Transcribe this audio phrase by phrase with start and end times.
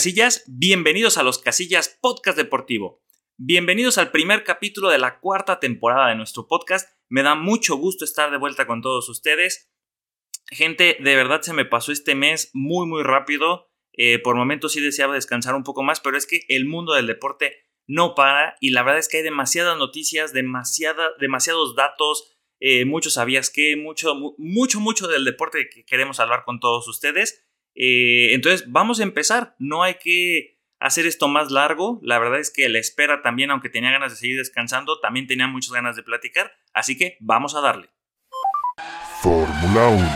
[0.00, 3.04] Casillas, bienvenidos a los Casillas Podcast Deportivo.
[3.36, 6.88] Bienvenidos al primer capítulo de la cuarta temporada de nuestro podcast.
[7.10, 9.70] Me da mucho gusto estar de vuelta con todos ustedes.
[10.46, 13.68] Gente, de verdad se me pasó este mes muy muy rápido.
[13.92, 17.06] Eh, por momentos sí deseaba descansar un poco más, pero es que el mundo del
[17.06, 23.10] deporte no para y la verdad es que hay demasiadas noticias, demasiados datos, eh, mucho
[23.10, 27.49] sabías que, mucho, mucho, mucho del deporte que queremos hablar con todos ustedes.
[27.82, 29.56] Eh, entonces, vamos a empezar.
[29.58, 31.98] No hay que hacer esto más largo.
[32.02, 35.46] La verdad es que la espera también, aunque tenía ganas de seguir descansando, también tenía
[35.46, 36.52] muchas ganas de platicar.
[36.74, 37.88] Así que vamos a darle.
[39.22, 40.10] Fórmula 1.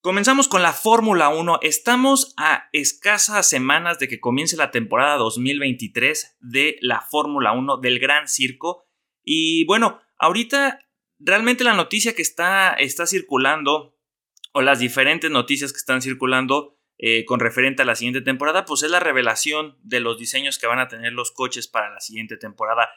[0.00, 1.60] Comenzamos con la Fórmula 1.
[1.62, 8.00] Estamos a escasas semanas de que comience la temporada 2023 de la Fórmula 1 del
[8.00, 8.88] Gran Circo.
[9.22, 10.80] Y bueno, ahorita
[11.20, 13.97] realmente la noticia que está, está circulando
[14.52, 18.82] o las diferentes noticias que están circulando eh, con referente a la siguiente temporada, pues
[18.82, 22.36] es la revelación de los diseños que van a tener los coches para la siguiente
[22.36, 22.88] temporada.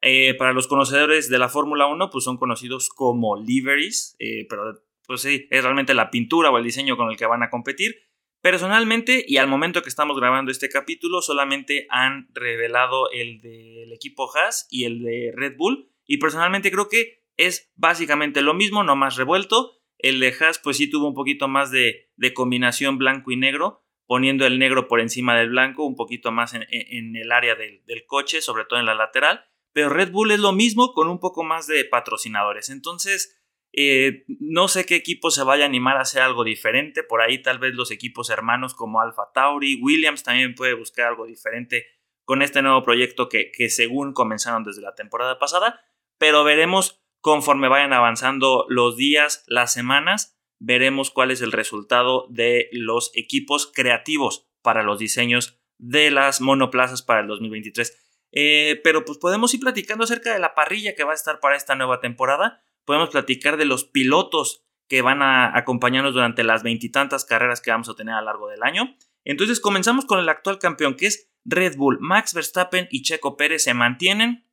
[0.00, 4.84] Eh, para los conocedores de la Fórmula 1, pues son conocidos como liveries, eh, pero
[5.06, 7.96] pues sí, es realmente la pintura o el diseño con el que van a competir.
[8.40, 14.30] Personalmente, y al momento que estamos grabando este capítulo, solamente han revelado el del equipo
[14.36, 15.90] Haas y el de Red Bull.
[16.06, 19.77] Y personalmente creo que es básicamente lo mismo, no más revuelto.
[19.98, 24.46] El de Haas pues sí tuvo un poquito más de, combinación blanco y negro, poniendo
[24.46, 28.64] el negro por encima del blanco, un poquito más en, el área del, coche, sobre
[28.64, 29.44] todo en la lateral.
[29.72, 32.70] Pero Red Bull es lo mismo con un poco más de patrocinadores.
[32.70, 33.38] Entonces,
[33.72, 37.02] eh, no sé qué equipo se vaya a animar a hacer algo diferente.
[37.02, 41.26] Por ahí tal vez los equipos hermanos como Alfa Tauri, Williams también puede buscar algo
[41.26, 41.86] diferente
[42.24, 45.80] con este nuevo proyecto que, que según comenzaron desde la temporada pasada.
[46.18, 52.70] Pero veremos Conforme vayan avanzando los días, las semanas, veremos cuál es el resultado de
[52.72, 57.98] los equipos creativos para los diseños de las monoplazas para el 2023.
[58.32, 61.54] Eh, pero pues podemos ir platicando acerca de la parrilla que va a estar para
[61.54, 62.62] esta nueva temporada.
[62.86, 67.90] Podemos platicar de los pilotos que van a acompañarnos durante las veintitantas carreras que vamos
[67.90, 68.96] a tener a lo largo del año.
[69.26, 71.98] Entonces comenzamos con el actual campeón que es Red Bull.
[72.00, 74.46] Max Verstappen y Checo Pérez se mantienen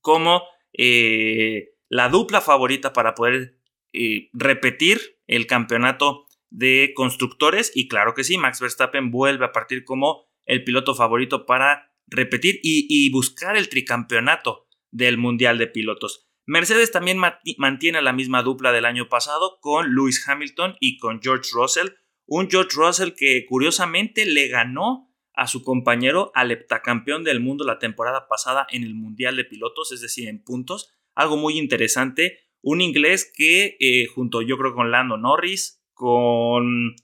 [0.00, 3.58] como eh, la dupla favorita para poder
[3.92, 9.84] eh, repetir el campeonato de constructores y claro que sí, Max Verstappen vuelve a partir
[9.84, 16.26] como el piloto favorito para repetir y, buscar el tricampeonato del Mundial de Pilotos.
[16.46, 17.20] Mercedes también
[17.58, 21.90] mantiene la misma dupla del año pasado con Lewis Hamilton y con George Russell,
[22.26, 27.78] un George Russell que curiosamente le ganó a su compañero al heptacampeón del mundo la
[27.78, 32.38] temporada pasada en el Mundial de Pilotos, es decir, en puntos algo muy interesante.
[32.62, 36.94] Un inglés que eh, junto yo creo con Lando Norris, con...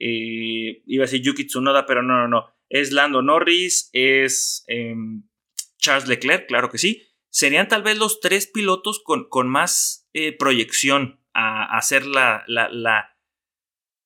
[0.00, 2.46] Eh, iba a decir Yuki Tsunoda, pero no, no, no.
[2.70, 5.24] Es Lando Norris, es em,
[5.76, 7.02] Charles Leclerc, claro que sí.
[7.30, 13.17] Serían tal vez los tres pilotos con, con más eh, proyección a, hacer la, la,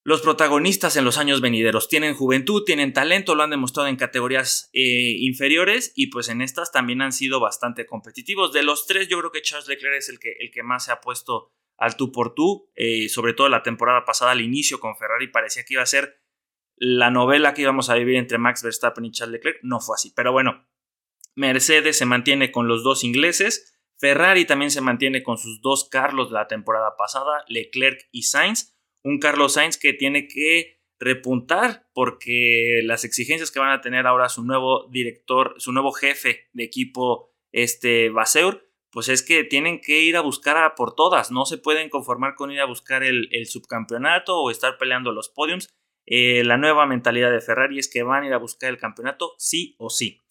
[0.04, 4.68] los protagonistas en los años venideros tienen juventud, tienen talento, lo han demostrado en categorías
[4.72, 8.52] eh, inferiores y pues en estas también han sido bastante competitivos.
[8.52, 10.92] De los tres yo creo que Charles Leclerc es el que, el que más se
[10.92, 14.96] ha puesto al tú por tú, eh, sobre todo la temporada pasada al inicio con
[14.96, 16.20] Ferrari parecía que iba a ser
[16.76, 20.12] la novela que íbamos a vivir entre Max Verstappen y Charles Leclerc, no fue así,
[20.14, 20.66] pero bueno,
[21.34, 26.30] Mercedes se mantiene con los dos ingleses, Ferrari también se mantiene con sus dos Carlos
[26.30, 28.72] de la temporada pasada, Leclerc y Sainz,
[29.02, 34.28] un Carlos Sainz que tiene que repuntar porque las exigencias que van a tener ahora
[34.28, 40.02] su nuevo director, su nuevo jefe de equipo, este Baseur, pues es que tienen que
[40.02, 43.28] ir a buscar a por todas, no se pueden conformar con ir a buscar el,
[43.46, 45.74] subcampeonato o estar peleando los podiums.
[46.06, 49.34] Eh, la nueva mentalidad de Ferrari es que van a ir a buscar el campeonato
[49.38, 50.22] sí o sí.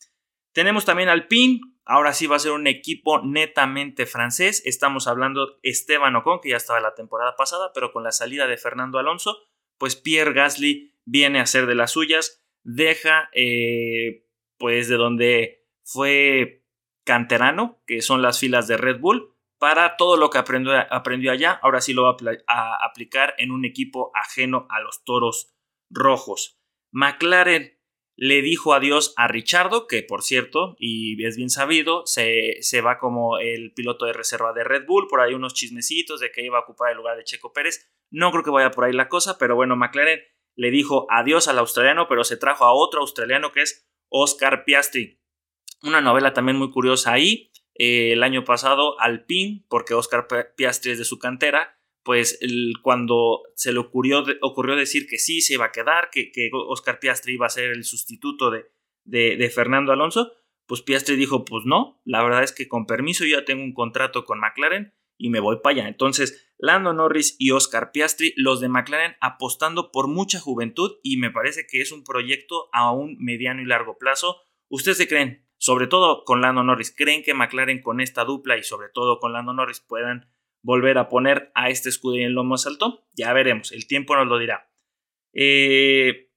[0.53, 4.61] Tenemos también al PIN, ahora sí va a ser un equipo netamente francés.
[4.65, 8.57] Estamos hablando Esteban Ocon, que ya estaba la temporada pasada, pero con la salida de
[8.57, 9.37] Fernando Alonso,
[9.77, 14.27] pues Pierre Gasly viene a ser de las suyas, deja pues
[14.57, 16.63] pues de donde fue
[17.03, 21.59] canterano, que son las filas de Red Bull, para todo lo que aprendió, aprendió allá,
[21.63, 22.15] ahora sí lo va
[22.47, 25.55] a aplicar en un equipo ajeno a los toros
[25.89, 26.61] rojos.
[26.91, 27.80] McLaren
[28.15, 32.99] le dijo adiós a Richardo, que por cierto, y es bien sabido, se, se, va
[32.99, 36.57] como el piloto de reserva de Red Bull, por ahí unos chismecitos de que iba
[36.57, 37.91] a ocupar el lugar de Checo Pérez.
[38.09, 40.21] No creo que vaya por ahí la cosa, pero bueno, McLaren
[40.55, 45.21] le dijo adiós al australiano, pero se trajo a otro australiano que es Oscar Piastri.
[45.81, 47.51] Una novela también muy curiosa ahí.
[47.73, 52.39] Eh, el año pasado, Alpine, porque Oscar Piastri es de su cantera, pues
[52.81, 56.99] cuando se le ocurrió, ocurrió decir que sí se iba a quedar, que, que Oscar
[56.99, 58.65] Piastri iba a ser el sustituto de,
[59.03, 60.33] de, Fernando Alonso,
[60.65, 63.73] pues Piastri dijo, pues no, la verdad es que con permiso yo ya tengo un
[63.73, 65.87] contrato con McLaren y me voy para allá.
[65.87, 71.29] Entonces, Lando Norris y Oscar Piastri, los de McLaren apostando por mucha juventud y me
[71.29, 74.37] parece que es un proyecto a un mediano y largo plazo.
[74.69, 75.45] ¿Ustedes se creen?
[75.57, 79.33] Sobre todo con Lando Norris, ¿creen que McLaren con esta dupla y sobre todo con
[79.33, 80.27] Lando Norris puedan
[80.61, 83.05] volver a poner a este escudería en lo más alto?
[83.13, 84.69] Ya veremos, el tiempo nos lo dirá.
[85.33, 86.29] Eh,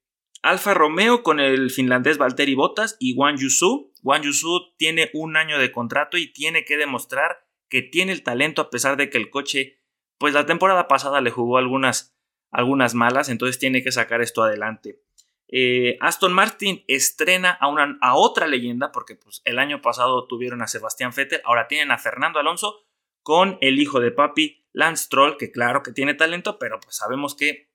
[0.42, 3.92] Alfa Romeo con el finlandés Valtteri Bottas y Wang Yusu.
[4.02, 8.60] Wang Yusu tiene un año de contrato y tiene que demostrar que tiene el talento
[8.60, 9.80] a pesar de que el coche,
[10.18, 12.14] pues la temporada pasada le jugó algunas,
[12.50, 15.00] algunas malas, entonces tiene que sacar esto adelante.
[15.48, 20.62] Eh, Aston Martin estrena a, una, a otra leyenda, porque pues, el año pasado tuvieron
[20.62, 22.84] a Sebastián Vettel, ahora tienen a Fernando Alonso
[23.24, 27.34] con el hijo de papi, Lance Troll, que claro que tiene talento, pero pues sabemos
[27.34, 27.70] que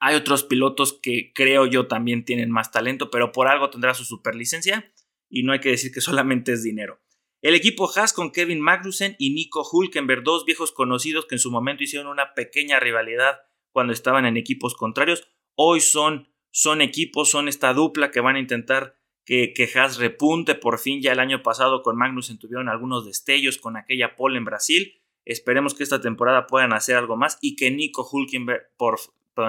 [0.00, 4.04] hay otros pilotos que creo yo también tienen más talento, pero por algo tendrá su
[4.04, 4.92] superlicencia
[5.30, 7.00] y no hay que decir que solamente es dinero.
[7.40, 11.50] El equipo Haas con Kevin Magnussen y Nico Hulkenberg, dos viejos conocidos que en su
[11.50, 13.38] momento hicieron una pequeña rivalidad
[13.70, 18.40] cuando estaban en equipos contrarios, hoy son, son equipos, son esta dupla que van a
[18.40, 20.54] intentar que, que Haas repunte.
[20.54, 24.44] Por fin ya el año pasado con Magnussen tuvieron algunos destellos con aquella pole en
[24.44, 25.00] Brasil.
[25.24, 28.98] Esperemos que esta temporada puedan hacer algo más y que Nico Hulkenberg, por,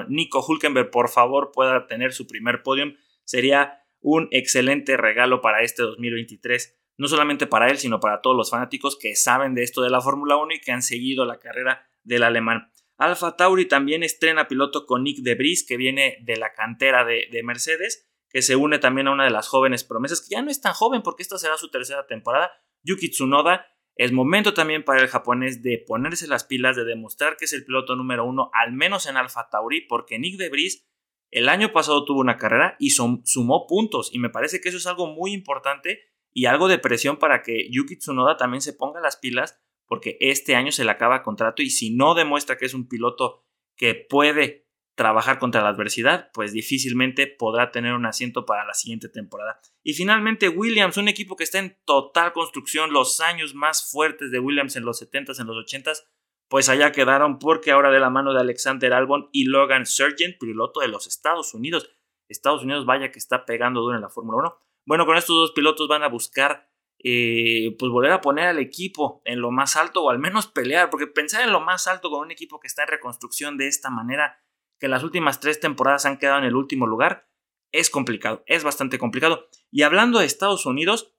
[0.07, 2.95] Nico Hulkenberg, por favor, pueda tener su primer podium.
[3.25, 6.77] Sería un excelente regalo para este 2023.
[6.97, 9.99] No solamente para él, sino para todos los fanáticos que saben de esto de la
[9.99, 12.71] Fórmula 1 y que han seguido la carrera del alemán.
[12.97, 17.41] Alfa Tauri también estrena piloto con Nick de Debris, que viene de la cantera de
[17.43, 20.59] Mercedes que se une también a una de las jóvenes promesas, que ya no es
[20.59, 22.51] tan joven porque esta será su tercera temporada,
[22.83, 23.65] Yuki Tsunoda.
[23.95, 27.63] Es momento también para el japonés de ponerse las pilas, de demostrar que es el
[27.63, 30.85] piloto número uno, al menos en Alfa Tauri, porque Nick de Debris
[31.31, 34.87] el año pasado tuvo una carrera y sumó puntos, y me parece que eso es
[34.87, 36.01] algo muy importante
[36.33, 40.57] y algo de presión para que Yuki Tsunoda también se ponga las pilas, porque este
[40.57, 43.45] año se le acaba contrato y si no demuestra que es un piloto
[43.77, 44.64] que puede
[44.95, 49.59] trabajar contra la adversidad, pues difícilmente podrá tener un asiento para la siguiente temporada.
[49.83, 54.39] Y finalmente Williams, un equipo que está en total construcción, los años más fuertes de
[54.39, 56.05] Williams en los 70s, en los 80s,
[56.47, 60.79] pues allá quedaron porque ahora de la mano de Alexander Albon y Logan Sargent, piloto
[60.79, 61.89] de los Estados Unidos.
[62.29, 64.57] Estados Unidos vaya que está pegando duro en la Fórmula 1.
[64.85, 66.69] Bueno, con estos dos pilotos van a buscar
[66.99, 70.89] eh, pues volver a poner al equipo en lo más alto o al menos pelear,
[70.89, 73.89] porque pensar en lo más alto con un equipo que está en reconstrucción de esta
[73.89, 74.39] manera
[74.85, 77.27] que las últimas tres temporadas han quedado en el último lugar,
[77.71, 79.49] es complicado, es bastante complicado.
[79.71, 81.11] Y hablando de Estados Unidos,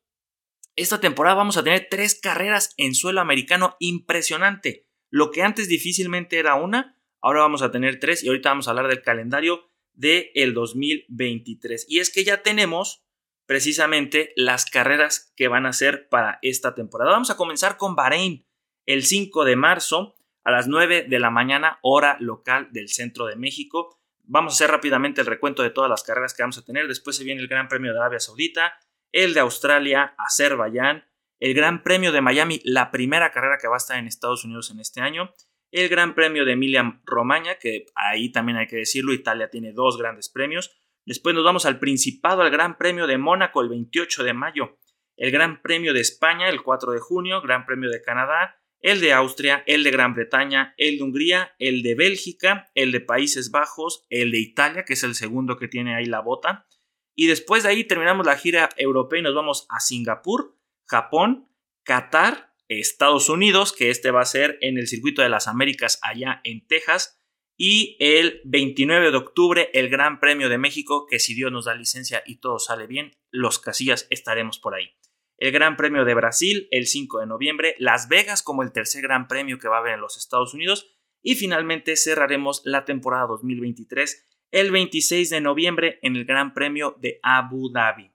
[0.76, 4.86] esta temporada vamos a tener tres carreras en suelo americano impresionante.
[5.10, 8.70] Lo que antes difícilmente era una, ahora vamos a tener tres y ahorita vamos a
[8.70, 11.86] hablar del calendario del el 2023.
[11.88, 13.04] Y es que ya tenemos
[13.46, 17.10] precisamente las carreras que van a ser para esta temporada.
[17.10, 18.46] Vamos a comenzar con Bahrein
[18.86, 20.15] el 5 de marzo
[20.46, 23.98] a las 9 de la mañana, hora local del centro de México.
[24.22, 26.86] Vamos a hacer rápidamente el recuento de todas las carreras que vamos a tener.
[26.86, 28.78] Después se viene el Gran Premio de Arabia Saudita,
[29.10, 31.04] el de Australia, Azerbaiyán,
[31.40, 34.70] el Gran Premio de Miami, la primera carrera que va a estar en Estados Unidos
[34.70, 35.32] en este año,
[35.72, 39.98] el Gran Premio de Emilia Romagna, que ahí también hay que decirlo, Italia tiene dos
[39.98, 40.70] grandes premios.
[41.04, 44.78] Después nos vamos al Principado, al Gran Premio de Mónaco el 28 de mayo,
[45.16, 49.12] el Gran Premio de España el 4 de junio, Gran Premio de Canadá, el de
[49.12, 54.04] Austria, el de Gran Bretaña, el de Hungría, el de Bélgica, el de Países Bajos,
[54.10, 56.66] el de Italia, que es el segundo que tiene ahí la bota.
[57.14, 61.48] Y después de ahí terminamos la gira europea y nos vamos a Singapur, Japón,
[61.82, 66.40] Qatar, Estados Unidos, que este va a ser en el circuito de las Américas allá
[66.44, 67.18] en Texas.
[67.58, 71.74] Y el 29 de octubre el Gran Premio de México, que si Dios nos da
[71.74, 74.90] licencia y todo sale bien, los casillas estaremos por ahí
[75.38, 79.28] el Gran Premio de Brasil el 5 de noviembre, Las Vegas como el tercer Gran
[79.28, 84.24] Premio que va a haber en los Estados Unidos y finalmente cerraremos la temporada 2023
[84.52, 88.12] el 26 de noviembre en el Gran Premio de Abu Dhabi.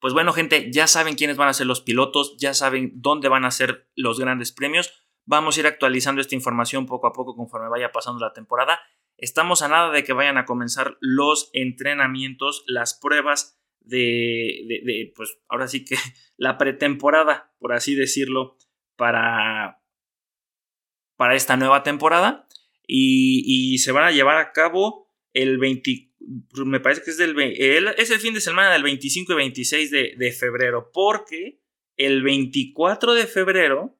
[0.00, 3.44] Pues bueno gente, ya saben quiénes van a ser los pilotos, ya saben dónde van
[3.44, 4.92] a ser los grandes premios.
[5.24, 8.80] Vamos a ir actualizando esta información poco a poco conforme vaya pasando la temporada.
[9.16, 15.68] Estamos a nada de que vayan a comenzar los entrenamientos, las pruebas de, pues ahora
[15.68, 15.96] sí que
[16.36, 18.56] la pretemporada, por así decirlo,
[18.96, 19.82] para,
[21.16, 22.48] para esta nueva temporada.
[22.86, 26.12] Y, se van a llevar a cabo el 20,
[26.66, 30.32] me parece que es, del, el fin de semana del 25 y 26 de, de
[30.32, 31.62] febrero, porque
[31.96, 33.98] el 24 de febrero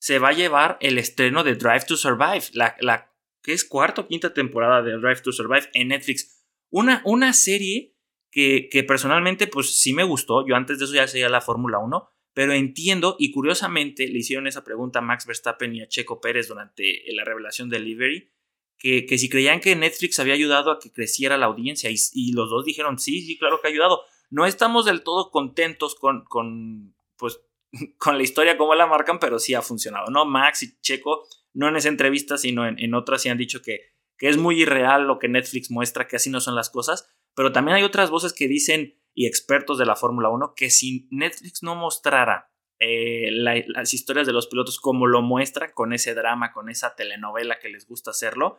[0.00, 4.02] se va a llevar el estreno de Drive to Survive, la, la que es cuarta
[4.02, 6.44] o quinta temporada de Drive to Survive en Netflix.
[6.70, 7.96] Una, una serie
[8.30, 12.10] que, personalmente pues sí me gustó, yo antes de eso ya seguía la Fórmula 1,
[12.34, 16.48] pero entiendo y curiosamente le hicieron esa pregunta a Max Verstappen y a Checo Pérez
[16.48, 18.30] durante la revelación de Liberty,
[18.78, 22.32] que, que si creían que Netflix había ayudado a que creciera la audiencia y, y,
[22.32, 24.02] los dos dijeron sí, sí, claro que ha ayudado.
[24.30, 27.40] No estamos del todo contentos con, con, pues,
[27.98, 30.24] con la historia como la marcan, pero sí ha funcionado, ¿no?
[30.26, 33.80] Max y Checo, no en esa entrevista, sino en, en otras, sí han dicho que,
[34.16, 37.08] que es muy irreal lo que Netflix muestra, que así no son las cosas,
[37.38, 41.06] pero también hay otras voces que dicen y expertos de la Fórmula 1 que si
[41.12, 46.52] Netflix no mostrara eh, las historias de los pilotos como lo muestra, con ese drama,
[46.52, 48.58] con esa telenovela que les gusta hacerlo,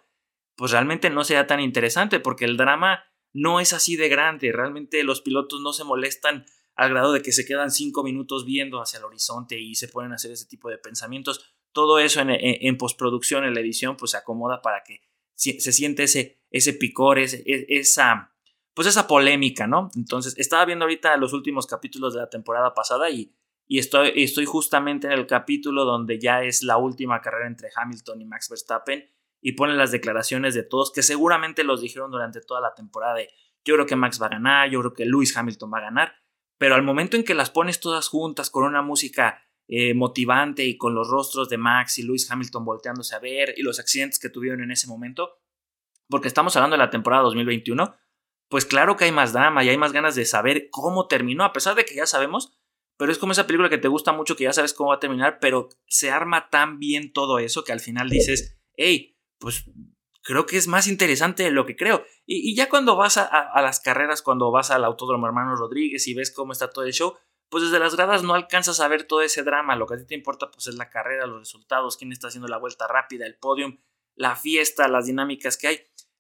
[0.56, 5.04] pues realmente no sea tan interesante porque el drama no es así de grande, realmente
[5.04, 9.00] los pilotos no se molestan al grado de que se quedan cinco minutos viendo hacia
[9.00, 11.54] el horizonte y se pueden hacer ese tipo de pensamientos.
[11.74, 15.02] Todo eso en, postproducción, en la edición, pues se acomoda para que
[15.36, 18.29] se siente ese, ese picor, ese, e, esa,
[18.80, 19.92] pues esa polémica, ¿no?
[19.98, 23.36] Entonces, estaba viendo ahorita los últimos capítulos de la temporada pasada y,
[23.68, 28.22] y estoy, estoy justamente en el capítulo donde ya es la última carrera entre Hamilton
[28.22, 29.06] y Max Verstappen
[29.42, 33.28] y ponen las declaraciones de todos que seguramente los dijeron durante toda la temporada de
[33.66, 36.14] yo creo que Max va a ganar, yo creo que Lewis Hamilton va a ganar,
[36.58, 40.78] pero al momento en que las pones todas juntas con una música eh, motivante y
[40.78, 44.30] con los rostros de Max y Lewis Hamilton volteándose a ver y los accidentes que
[44.30, 45.42] tuvieron en ese momento,
[46.08, 47.94] porque estamos hablando de la temporada 2021,
[48.50, 51.54] pues claro que hay más drama y hay más ganas de saber cómo terminó, a
[51.54, 52.60] pesar de que ya sabemos,
[52.98, 55.00] pero es como esa película que te gusta mucho, que ya sabes cómo va a
[55.00, 59.66] terminar, pero se arma tan bien todo eso que al final dices, hey, pues
[60.22, 62.04] creo que es más interesante de lo que creo.
[62.26, 66.32] Y, ya cuando vas a, las carreras, cuando vas al Autódromo Hermano Rodríguez y ves
[66.32, 67.16] cómo está todo el show,
[67.50, 69.76] pues desde las gradas no alcanzas a ver todo ese drama.
[69.76, 72.48] Lo que a ti te importa pues es la carrera, los resultados, quién está haciendo
[72.48, 73.78] la vuelta rápida, el podium,
[74.14, 75.80] la fiesta, las dinámicas que hay.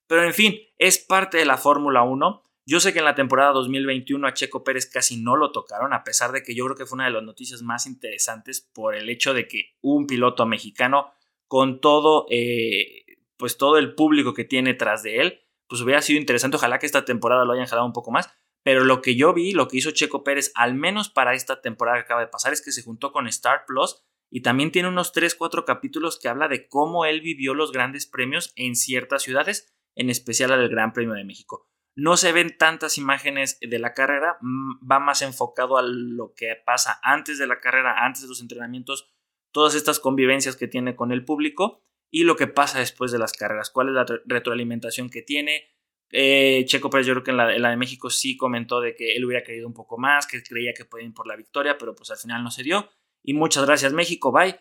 [0.09, 2.43] Pero en fin, es parte de la Fórmula 1.
[2.65, 6.03] Yo sé que en la temporada 2021 a Checo Pérez casi no lo tocaron, a
[6.03, 9.07] pesar de que yo creo que fue una de las noticias más interesantes por el
[9.07, 11.11] hecho de que un piloto mexicano
[11.47, 13.05] con todo, eh,
[13.37, 16.57] pues todo el público que tiene tras de él, pues hubiera sido interesante.
[16.57, 18.31] Ojalá que esta temporada lo hayan jalado un poco más.
[18.63, 21.99] Pero lo que yo vi, lo que hizo Checo Pérez, al menos para esta temporada
[21.99, 25.13] que acaba de pasar, es que se juntó con Star Plus y también tiene unos
[25.13, 30.09] 3-4 capítulos que habla de cómo él vivió los grandes premios en ciertas ciudades en
[30.09, 31.67] especial al Gran Premio de México.
[31.93, 36.55] No se ven tantas imágenes de la carrera, mm, va más enfocado a lo que
[36.65, 39.11] pasa antes de la carrera, antes de los entrenamientos,
[39.51, 43.33] todas estas convivencias que tiene con el público y lo que pasa después de las
[43.33, 45.65] carreras, cuál es la retroalimentación que tiene.
[46.11, 49.25] Eh, Checo Pérez yo creo que en la, de México sí comentó de que él
[49.25, 52.09] hubiera querido un poco más, que creía que podía ir por la victoria, pero pues
[52.09, 52.89] al final no se dio.
[53.21, 54.57] Y muchas gracias México, bye.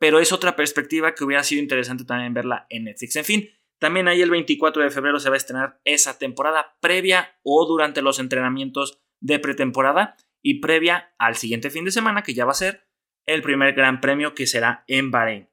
[0.00, 3.14] Pero es otra perspectiva que hubiera sido interesante también verla en Netflix.
[3.14, 7.38] En fin, también ahí el 24 de febrero se va a estrenar esa temporada previa
[7.42, 12.44] o durante los entrenamientos de pretemporada y previa al siguiente fin de semana que ya
[12.44, 12.86] va a ser
[13.26, 15.48] el primer gran premio que será en Bahrein.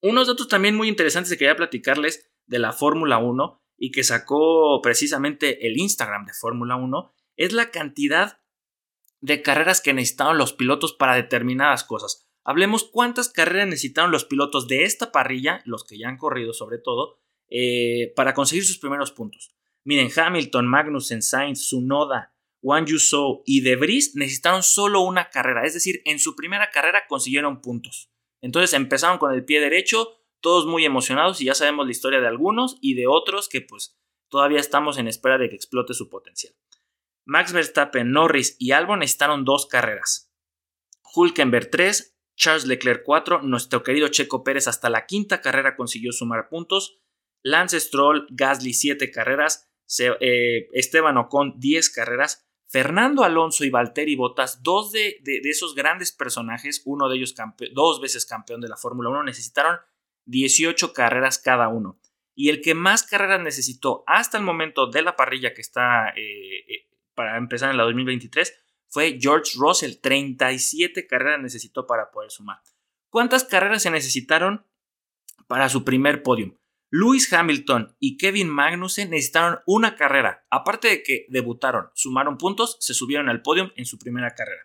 [0.00, 4.80] Unos datos también muy interesantes que quería platicarles de la Fórmula 1 y que sacó
[4.82, 8.40] precisamente el Instagram de Fórmula 1 es la cantidad
[9.20, 12.28] de carreras que necesitaron los pilotos para determinadas cosas.
[12.44, 16.78] Hablemos cuántas carreras necesitaron los pilotos de esta parrilla, los que ya han corrido sobre
[16.78, 17.21] todo,
[17.54, 19.54] eh, para conseguir sus primeros puntos.
[19.84, 25.74] Miren, Hamilton, Magnussen, Sainz, Sunoda, Wang Yusou y De Vries necesitaron solo una carrera, es
[25.74, 28.10] decir, en su primera carrera consiguieron puntos.
[28.40, 32.26] Entonces empezaron con el pie derecho, todos muy emocionados y ya sabemos la historia de
[32.26, 33.98] algunos y de otros que pues
[34.30, 36.54] todavía estamos en espera de que explote su potencial.
[37.26, 40.32] Max Verstappen, Norris y Albon necesitaron dos carreras.
[41.14, 46.48] Hulkenberg 3, Charles Leclerc 4, nuestro querido Checo Pérez hasta la quinta carrera consiguió sumar
[46.48, 47.01] puntos
[47.42, 49.68] Lance Stroll, Gasly 7 carreras,
[49.98, 56.80] eh, Esteban Ocon 10 carreras, Fernando Alonso y Valtteri Bottas, dos de, esos grandes personajes,
[56.86, 57.34] uno de ellos
[57.74, 59.78] dos veces campeón de la Fórmula 1, necesitaron
[60.24, 62.00] 18 carreras cada uno.
[62.34, 66.60] Y el que más carreras necesitó hasta el momento de la parrilla que está eh,
[66.66, 68.58] eh, para empezar en la 2023
[68.88, 69.96] fue George Russell.
[70.00, 72.62] 37 carreras necesitó para poder sumar.
[73.10, 74.66] ¿Cuántas carreras se necesitaron
[75.46, 76.56] para su primer podium?
[76.94, 80.44] Lewis Hamilton y Kevin Magnussen necesitaron una carrera.
[80.50, 84.60] Aparte de que debutaron, sumaron puntos, se subieron al podio en su primera carrera.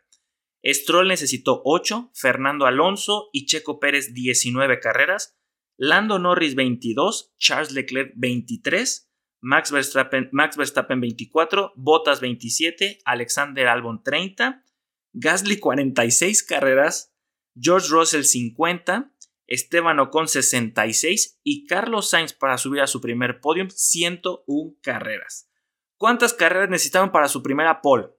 [0.66, 5.40] Stroll necesitó 8, Fernando Alonso y Checo Pérez 19 carreras,
[5.78, 14.04] Lando Norris 22, Charles Leclerc 23, Max Verstappen, Max Verstappen 24, Bottas 27, Alexander Albon
[14.04, 14.66] 30,
[15.14, 17.16] Gasly 46 carreras,
[17.56, 19.14] George Russell 50,
[19.48, 25.50] Esteban Ocon 66 y Carlos Sainz para subir a su primer podium 101 carreras.
[25.98, 28.10] ¿Cuántas carreras necesitaron para su primera pole?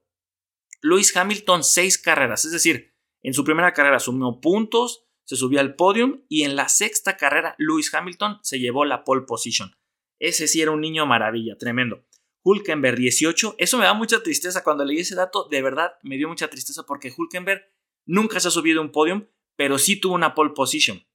[0.81, 5.75] Lewis Hamilton 6 carreras, es decir, en su primera carrera sumió puntos, se subió al
[5.75, 9.75] podium y en la sexta carrera Lewis Hamilton se llevó la pole position.
[10.19, 12.05] Ese sí era un niño maravilla, tremendo.
[12.43, 16.27] Hulkenberg 18, eso me da mucha tristeza cuando leí ese dato, de verdad me dio
[16.27, 17.61] mucha tristeza porque Hulkenberg
[18.05, 21.05] nunca se ha subido a un podium, pero sí tuvo una pole position.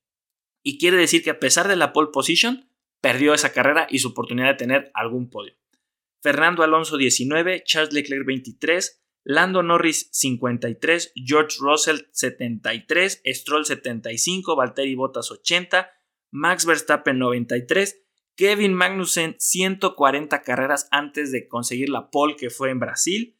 [0.64, 2.68] Y quiere decir que a pesar de la pole position,
[3.00, 5.54] perdió esa carrera y su oportunidad de tener algún podio.
[6.23, 14.94] Fernando Alonso 19, Charles Leclerc 23, Lando Norris 53, George Russell 73, Stroll 75, Valtteri
[14.94, 15.90] Bottas 80,
[16.30, 18.02] Max Verstappen 93,
[18.37, 23.38] Kevin Magnussen 140 carreras antes de conseguir la pole que fue en Brasil,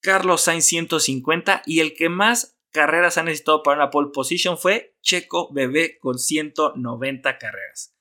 [0.00, 4.93] Carlos Sainz 150 y el que más carreras ha necesitado para una pole position fue
[5.04, 7.94] Checo Bebé con 190 carreras.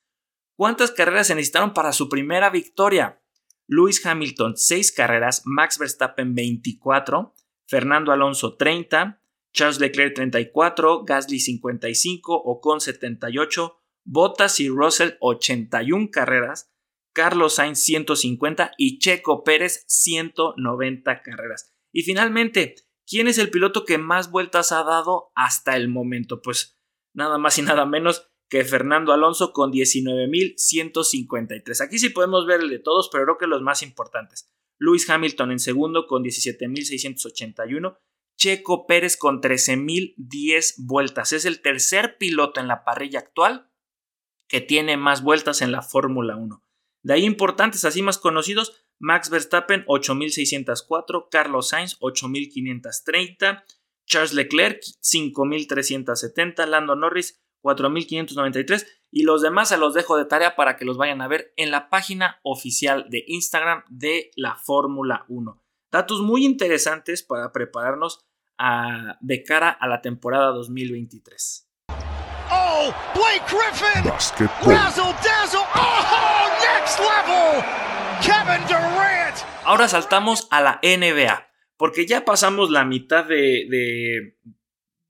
[0.55, 3.22] ¿Cuántas carreras se necesitaron para su primera victoria?
[3.67, 7.33] Lewis Hamilton 6 carreras, Max Verstappen 24,
[7.67, 16.72] Fernando Alonso 30, Charles Leclerc 34, Gasly 55, Ocon 78, Bottas y Russell 81 carreras,
[17.13, 21.74] Carlos Sainz 150 y Checo Pérez 190 carreras.
[21.91, 26.41] Y finalmente, ¿quién es el piloto que más vueltas ha dado hasta el momento?
[26.41, 26.77] Pues
[27.13, 31.82] nada más y nada menos que Fernando Alonso con 19.153.
[31.82, 34.50] Aquí sí podemos ver el de todos, pero creo que los más importantes.
[34.77, 37.98] Lewis Hamilton en segundo con 17.681.
[38.38, 41.34] Checo Pérez con 13.010 vueltas.
[41.34, 43.70] Es el tercer piloto en la parrilla actual
[44.48, 46.63] que tiene más vueltas en la Fórmula 1.
[47.03, 53.66] De ahí importantes, así más conocidos, Max Verstappen 8604, Carlos Sainz 8530,
[54.05, 60.75] Charles Leclerc 5370, Lando Norris 4593 y los demás se los dejo de tarea para
[60.75, 65.61] que los vayan a ver en la página oficial de Instagram de la Fórmula 1.
[65.92, 68.25] Datos muy interesantes para prepararnos
[69.22, 71.70] de cara a la temporada 2023.
[73.13, 74.03] Blake Griffin.
[74.03, 75.66] Razzle dazzle.
[75.75, 77.63] Oh, next level.
[78.22, 79.37] Kevin Durant.
[79.63, 84.38] Ahora saltamos a la NBA, porque ya pasamos la mitad de, de,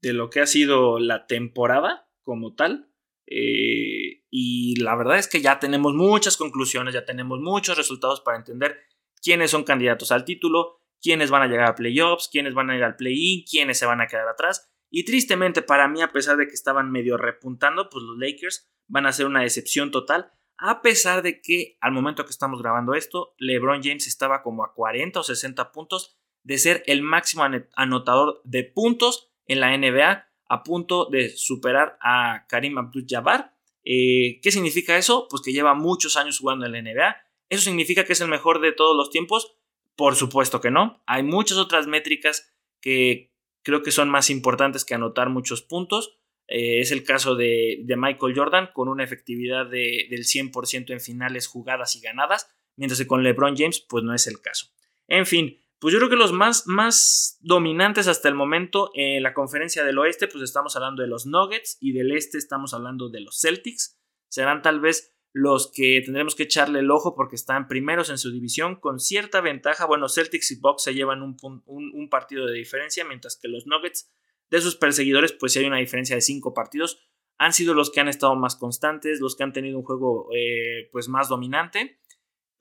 [0.02, 2.90] de lo que ha sido la temporada como tal.
[3.26, 8.36] Eh, y la verdad es que ya tenemos muchas conclusiones, ya tenemos muchos resultados para
[8.36, 8.78] entender
[9.22, 12.84] quiénes son candidatos al título, quiénes van a llegar a playoffs, quiénes van a ir
[12.84, 14.70] al play-in, quiénes se van a quedar atrás.
[14.90, 19.06] Y tristemente para mí, a pesar de que estaban medio repuntando, pues los Lakers van
[19.06, 20.30] a ser una decepción total.
[20.56, 24.72] A pesar de que al momento que estamos grabando esto, LeBron James estaba como a
[24.72, 30.62] 40 o 60 puntos de ser el máximo anotador de puntos en la NBA, a
[30.62, 33.54] punto de superar a Karim Abdul-Jabbar.
[33.84, 35.26] Eh, ¿Qué significa eso?
[35.28, 37.16] Pues que lleva muchos años jugando en la NBA.
[37.48, 39.56] ¿Eso significa que es el mejor de todos los tiempos?
[39.96, 41.02] Por supuesto que no.
[41.06, 46.18] Hay muchas otras métricas que creo que son más importantes que anotar muchos puntos.
[46.46, 51.46] Eh, es el caso de, Michael Jordan con una efectividad de, del 100% en finales
[51.46, 54.66] jugadas y ganadas, mientras que con LeBron James pues no es el caso.
[55.08, 59.34] En fin, pues yo creo que los más, más dominantes hasta el momento en la
[59.34, 63.20] conferencia del oeste pues estamos hablando de los Nuggets y del este estamos hablando de
[63.20, 64.00] los Celtics.
[64.28, 68.32] Serán tal vez los que tendremos que echarle el ojo porque están primeros en su
[68.32, 69.84] división con cierta ventaja.
[69.84, 74.10] Bueno, Celtics y Bucks se llevan un, partido de diferencia, mientras que los Nuggets
[74.48, 76.98] de sus perseguidores, pues sí hay una diferencia de cinco partidos.
[77.36, 80.88] Han sido los que han estado más constantes, los que han tenido un juego eh,
[80.92, 82.00] pues más dominante.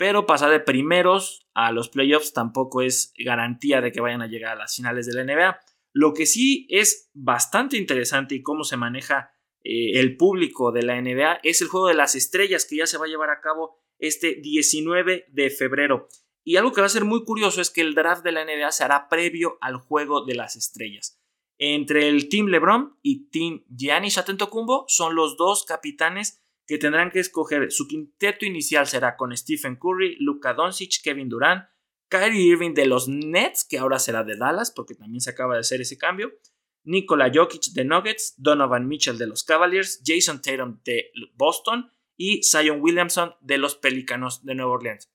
[0.03, 4.51] Pero pasar de primeros a los playoffs tampoco es garantía de que vayan a llegar
[4.51, 5.61] a las finales de la NBA.
[5.93, 9.31] Lo que sí es bastante interesante y cómo se maneja
[9.63, 12.97] eh, el público de la NBA es el juego de las estrellas que ya se
[12.97, 16.09] va a llevar a cabo este 19 de febrero.
[16.43, 18.73] Y algo que va a ser muy curioso es que el draft de la NBA
[18.73, 21.17] se hará previo al juego de las estrellas.
[21.57, 27.19] Entre el Team LeBron y Team Giannis Antetokounmpo son los dos capitanes que tendrán que
[27.19, 27.71] escoger.
[27.71, 31.65] Su quinteto inicial será con Stephen Curry, Luka Doncic, Kevin Durant,
[32.09, 35.61] Kyrie Irving de los Nets, que ahora será de Dallas porque también se acaba de
[35.61, 36.31] hacer ese cambio,
[36.83, 42.81] Nikola Jokic de Nuggets, Donovan Mitchell de los Cavaliers, Jason Tatum de Boston y Zion
[42.81, 45.09] Williamson de los Pelicanos de Nueva Orleans.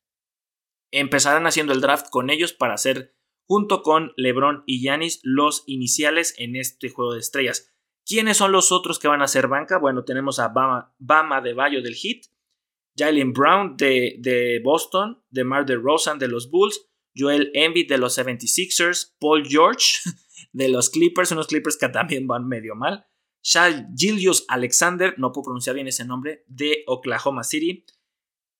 [0.90, 3.14] Empezarán haciendo el draft con ellos para hacer,
[3.46, 7.72] junto con LeBron y Giannis, los iniciales en este juego de estrellas.
[8.08, 9.76] ¿Quiénes son los otros que van a ser banca?
[9.76, 12.22] Bueno, tenemos a Bama, Bama de Bayo del Heat,
[12.96, 19.14] Jalen Brown de, de Boston, DeMar DeRozan de los Bulls, Joel Embiid de los 76ers,
[19.20, 19.98] Paul George
[20.52, 23.06] de los Clippers, unos Clippers que también van medio mal.
[23.42, 27.84] Shal Gilius Alexander, no puedo pronunciar bien ese nombre, de Oklahoma City.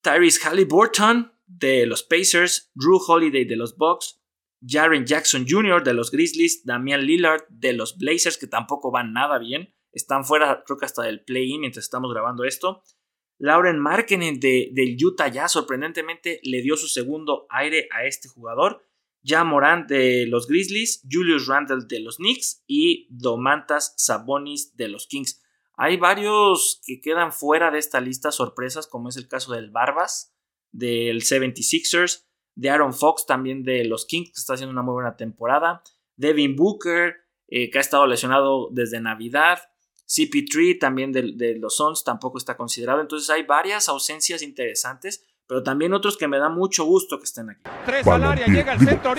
[0.03, 2.71] Tyrese Halliburton de los Pacers.
[2.75, 4.17] Drew Holiday de los Bucks.
[4.66, 5.83] Jaren Jackson Jr.
[5.83, 6.64] de los Grizzlies.
[6.64, 9.75] Damian Lillard de los Blazers, que tampoco van nada bien.
[9.92, 12.83] Están fuera, creo que hasta del play-in mientras estamos grabando esto.
[13.38, 18.85] Lauren Markkinen de, del Utah ya sorprendentemente le dio su segundo aire a este jugador.
[19.23, 25.07] Ya Morant de los Grizzlies, Julius Randle de los Knicks y Domantas Sabonis de los
[25.07, 25.42] Kings.
[25.77, 30.35] Hay varios que quedan fuera de esta lista sorpresas, como es el caso del Barbas,
[30.73, 32.28] del 76ers,
[32.59, 35.81] de Aaron Fox también de los Kings, que está haciendo una muy buena temporada,
[36.16, 37.14] Devin Booker,
[37.47, 39.61] eh, que ha estado lesionado desde Navidad,
[40.09, 43.01] CP3 también de, los Suns tampoco está considerado.
[43.01, 47.51] Entonces hay varias ausencias interesantes, pero también otros que me da mucho gusto que estén
[47.51, 47.62] aquí.
[47.87, 49.14] Tres al área, llega el centro,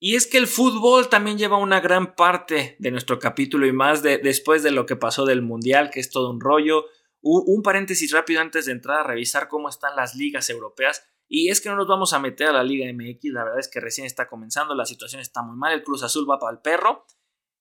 [0.00, 4.02] Y es que el fútbol también lleva una gran parte de nuestro capítulo y más
[4.02, 6.86] de, después de lo que pasó del Mundial, que es todo un rollo.
[7.28, 11.02] Un paréntesis rápido antes de entrar a revisar cómo están las ligas europeas.
[11.28, 13.68] Y es que no nos vamos a meter a la Liga MX, la verdad es
[13.68, 16.62] que recién está comenzando, la situación está muy mal, el Cruz Azul va para el
[16.62, 17.04] perro,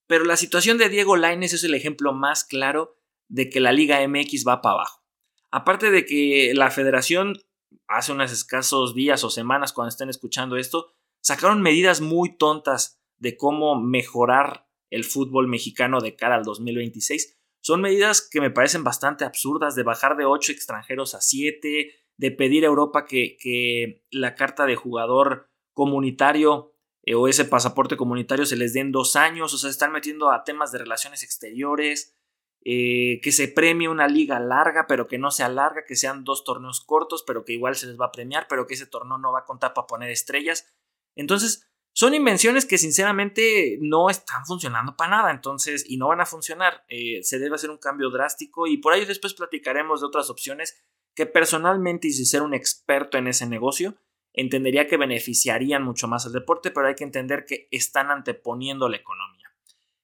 [0.05, 4.07] pero la situación de Diego Laines es el ejemplo más claro de que la Liga
[4.07, 5.03] MX va para abajo.
[5.49, 7.39] Aparte de que la federación
[7.87, 13.35] hace unos escasos días o semanas cuando estén escuchando esto, sacaron medidas muy tontas de
[13.35, 17.34] cómo mejorar el fútbol mexicano de cara al 2026.
[17.65, 22.31] Son medidas que me parecen bastante absurdas de bajar de 8 extranjeros a 7, de
[22.31, 28.55] pedir a Europa que, la carta de jugador comunitario eh, o ese pasaporte comunitario se
[28.55, 32.15] les den dos años, o sea, están metiendo a temas de relaciones exteriores,
[32.63, 36.43] eh, que se premie una liga larga, pero que no sea larga, que sean dos
[36.43, 39.31] torneos cortos, pero que igual se les va a premiar, pero que ese torneo no
[39.31, 40.71] va a contar para poner estrellas.
[41.15, 41.67] Entonces,
[41.97, 46.83] son invenciones que sinceramente no están funcionando para nada, entonces, y no van a funcionar.
[46.89, 50.77] Eh, se debe hacer un cambio drástico y por ahí después platicaremos de otras opciones
[51.15, 53.95] que personalmente y si ser un experto en ese negocio,
[54.33, 58.97] entendería que beneficiarían mucho más al deporte, pero hay que entender que están anteponiendo la
[58.97, 59.55] economía.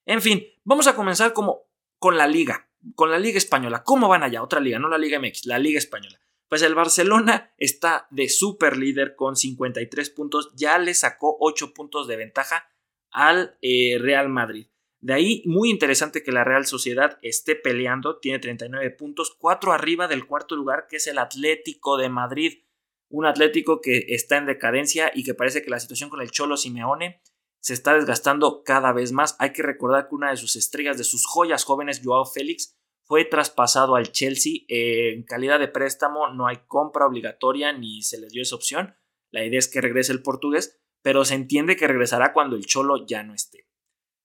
[0.06, 1.64] En fin, vamos a comenzar como
[2.00, 3.84] con la liga, con la liga española.
[3.84, 4.42] ¿Cómo van allá?
[4.42, 6.22] Otra liga, no la liga MX, la liga española.
[6.52, 12.10] Pues el Barcelona está de super líder con 53 puntos, ya le sacó 8 puntos
[12.10, 12.68] de ventaja
[13.10, 14.68] al eh, Real Madrid.
[15.00, 20.10] De ahí, muy interesante que la Real Sociedad esté peleando, tiene 39 puntos, 4 arriba
[20.10, 22.66] del cuarto lugar, que es el Atlético de Madrid.
[23.08, 26.58] Un Atlético que está en decadencia y que parece que la situación con el Cholo
[26.58, 27.22] Simeone
[27.62, 29.38] se está desgastando cada vez más.
[29.40, 32.78] Hay que recordar que una de sus estrellas, de sus joyas jóvenes, Joao Félix,
[33.12, 36.30] fue traspasado al Chelsea en calidad de préstamo.
[36.30, 38.96] No hay compra obligatoria ni se le dio esa opción.
[39.32, 43.06] La idea es que regrese el portugués, pero se entiende que regresará cuando el Cholo
[43.06, 43.68] ya no esté.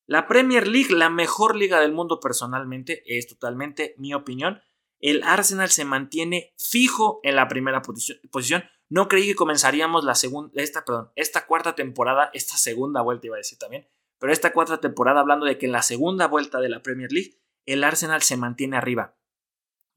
[0.07, 4.61] La Premier League, la mejor liga del mundo personalmente, es totalmente mi opinión.
[5.01, 8.63] El Arsenal se mantiene fijo en la primera posición.
[8.89, 13.35] No creí que comenzaríamos la segunda, esta, perdón, esta cuarta temporada, esta segunda vuelta iba
[13.35, 13.89] a decir también,
[14.21, 17.41] pero esta cuarta temporada hablando de que en la segunda vuelta de la Premier League
[17.67, 19.17] el Arsenal se mantiene arriba.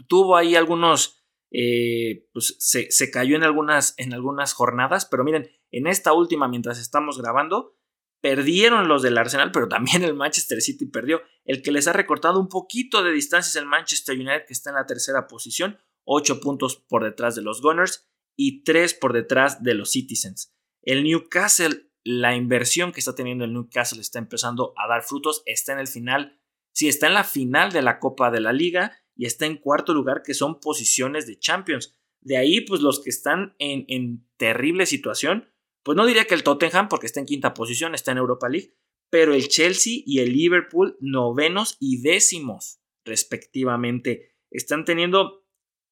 [0.08, 5.50] Tuvo ahí algunos, eh, pues se, se, cayó en algunas, en algunas jornadas, pero miren,
[5.72, 7.80] en esta última mientras estamos grabando,
[8.22, 11.22] Perdieron los del Arsenal, pero también el Manchester City perdió.
[11.46, 14.70] El que les ha recortado un poquito de distancia es el Manchester United, que está
[14.70, 19.64] en la tercera posición, 8 puntos por detrás de los Gunners y 3 por detrás
[19.64, 20.54] de los Citizens.
[20.82, 25.74] El Newcastle, la inversión que está teniendo el Newcastle está empezando a dar frutos, está
[25.74, 26.42] en el final,
[26.74, 29.94] sí, está en la final de la Copa de la Liga y está en cuarto
[29.94, 31.94] lugar, que son posiciones de Champions.
[32.22, 35.50] De ahí, pues los que están en terrible situación
[35.84, 38.76] pues no diría que el Tottenham, porque está en quinta posición, está en Europa League,
[39.10, 44.36] pero el Chelsea y el Liverpool novenos y décimos, respectivamente.
[44.52, 45.48] Están teniendo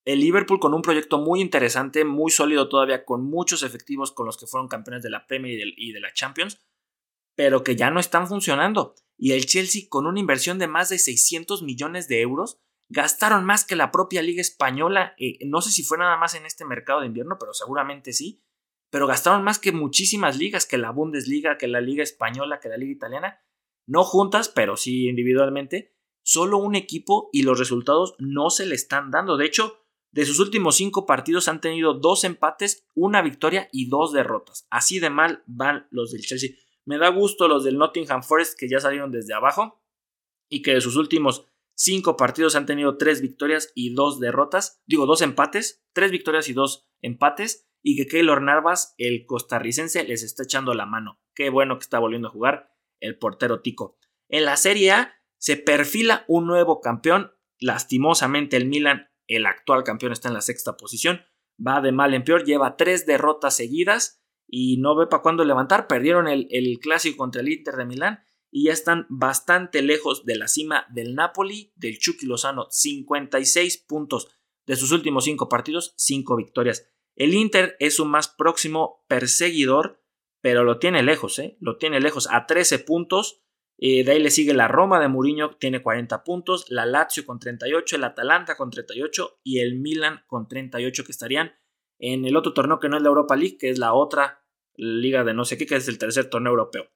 [0.06, 4.38] el Liverpool con un proyecto muy interesante, muy sólido todavía, con muchos efectivos con los
[4.38, 6.62] que fueron campeones de la Premier y de, la Champions,
[7.38, 8.96] pero que ya no están funcionando.
[9.18, 13.64] Y el Chelsea con una inversión de más de 600 millones de euros, gastaron más
[13.64, 15.16] que la propia Liga Española.
[15.18, 18.44] Eh, no sé si fue nada más en este mercado de invierno, pero seguramente sí
[18.90, 22.78] pero gastaron más que muchísimas ligas, que la Bundesliga, que la Liga Española, que la
[22.78, 23.42] Liga Italiana,
[23.86, 29.12] no juntas, pero sí individualmente, solo un equipo y los resultados no se le están
[29.12, 29.38] dando.
[29.38, 29.80] De hecho,
[30.12, 34.68] de sus últimos cinco partidos han tenido dos empates, una victoria y dos derrotas.
[34.70, 36.52] Así de mal van los del Chelsea.
[36.88, 39.84] Me da gusto los del Nottingham Forest que ya salieron desde abajo
[40.50, 41.46] y que de sus últimos
[41.76, 44.82] cinco partidos han tenido tres victorias y dos derrotas.
[44.86, 50.24] Digo, dos empates, tres victorias y dos empates y que Keylor Navas, el costarricense, les
[50.24, 51.20] está echando la mano.
[51.36, 52.74] Qué bueno que está volviendo a jugar.
[53.02, 53.98] el portero Tico.
[54.30, 57.34] En la Serie A se perfila un nuevo campeón.
[57.60, 61.26] Lastimosamente el Milan, el actual campeón, está en la sexta posición.
[61.60, 65.88] Va de mal en peor, lleva tres derrotas seguidas y no ve para cuándo levantar.
[65.88, 70.36] Perdieron el, el clásico contra el Inter de Milán y ya están bastante lejos de
[70.38, 74.30] la cima del Napoli, del Chucky Lozano, 56 puntos
[74.66, 76.90] de sus últimos cinco partidos, cinco victorias.
[77.16, 80.04] El Inter es su más próximo perseguidor,
[80.42, 81.58] pero lo tiene lejos, ¿eh?
[81.60, 83.42] Lo tiene lejos, a 13 puntos.
[83.80, 87.40] Eh, de ahí le sigue la Roma de Mourinho, tiene 40 puntos, la Lazio con
[87.40, 91.54] 38, el Atalanta con 38 y el Milan con 38 que estarían
[92.00, 94.44] en el otro torneo que no es la Europa League, que es la otra
[94.76, 96.90] liga de no sé qué, que es el tercer torneo europeo.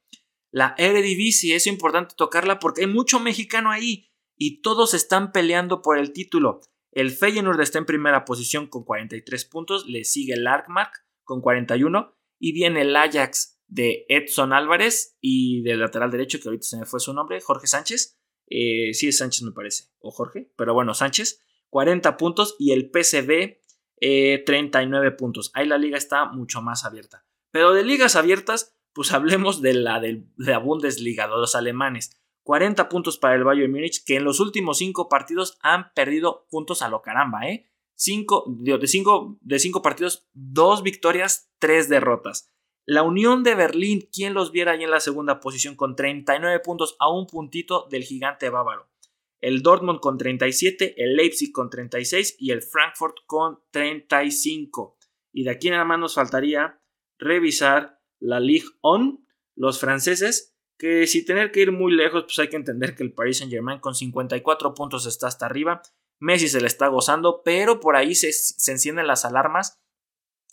[0.52, 5.98] La Eredivisie es importante tocarla porque hay mucho mexicano ahí y todos están peleando por
[5.98, 6.62] el título.
[6.92, 10.92] El Feyenoord está en primera posición con 43 puntos, le sigue el Arkmark
[11.24, 16.68] con 41 y viene el Ajax de Edson Álvarez y del lateral derecho, que ahorita
[16.68, 18.20] se me fue su nombre, Jorge Sánchez.
[18.48, 22.92] Eh, sí es Sánchez me parece, o Jorge, pero bueno, Sánchez, 40 puntos y el
[22.92, 23.61] PCB
[24.02, 25.52] 39 eh, puntos.
[25.54, 27.26] Ahí la liga está mucho más abierta.
[27.52, 32.18] Pero de ligas abiertas, pues hablemos de la, de la Bundesliga, de los alemanes.
[32.44, 36.82] 40 puntos para el Bayern Múnich, que en los últimos 5 partidos han perdido puntos
[36.82, 37.68] a lo caramba, ¿eh?
[37.94, 42.52] Cinco, de 5 de cinco partidos, 2 victorias, 3 derrotas.
[42.88, 46.96] La Unión de Berlín, quien los viera ahí en la segunda posición con 39 puntos
[46.98, 48.91] a un puntito del gigante bávaro.
[49.42, 54.98] El Dortmund con 37, el Leipzig con 36 y el Frankfurt con 35.
[55.34, 56.80] Y de aquí nada más nos faltaría
[57.18, 59.20] revisar la Ligue 1,
[59.56, 63.14] los franceses, que si tener que ir muy lejos, pues hay que entender que el
[63.14, 65.82] Paris Saint Germain con 54 puntos está hasta arriba.
[66.20, 68.30] Messi se le está gozando, pero por ahí se,
[68.72, 69.82] encienden las alarmas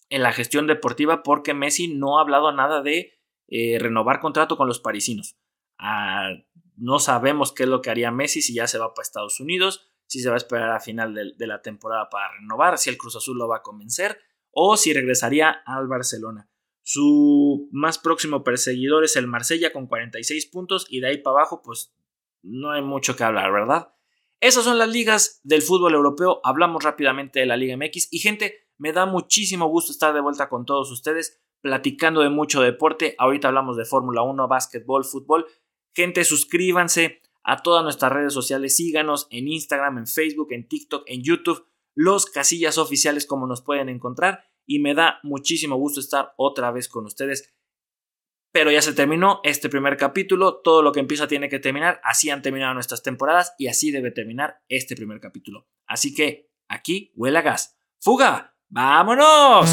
[0.08, 4.66] en la gestión deportiva porque Messi no ha hablado nada de eh, renovar contrato con
[4.66, 5.36] los parisinos.
[5.78, 6.30] Ah,
[6.78, 9.88] no sabemos qué es lo que haría Messi si ya se va para Estados Unidos,
[10.06, 13.16] si se va a esperar a final de la temporada para renovar, si el Cruz
[13.16, 14.18] Azul lo va a convencer
[14.50, 16.48] o si regresaría al Barcelona.
[16.82, 21.60] Su más próximo perseguidor es el Marsella con 46 puntos y de ahí para abajo
[21.62, 21.94] pues
[22.42, 23.92] no hay mucho que hablar, ¿verdad?
[24.40, 26.40] Esas son las ligas del fútbol europeo.
[26.44, 30.48] Hablamos rápidamente de la Liga MX y gente, me da muchísimo gusto estar de vuelta
[30.48, 33.16] con todos ustedes platicando de mucho deporte.
[33.18, 35.46] Ahorita hablamos de Fórmula 1, básquetbol, fútbol.
[35.94, 41.22] Gente, suscríbanse a todas nuestras redes sociales, síganos en Instagram, en Facebook, en TikTok, en
[41.22, 46.70] YouTube, los casillas oficiales como nos pueden encontrar y me da muchísimo gusto estar otra
[46.70, 47.54] vez con ustedes.
[48.52, 52.30] Pero ya se terminó este primer capítulo, todo lo que empieza tiene que terminar, así
[52.30, 55.66] han terminado nuestras temporadas y así debe terminar este primer capítulo.
[55.86, 57.78] Así que aquí huele a gas.
[58.00, 58.56] ¡Fuga!
[58.68, 59.70] ¡Vámonos!